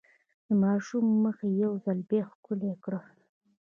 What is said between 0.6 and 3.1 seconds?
ماشوم مخ يې يو ځل بيا ښکل کړ.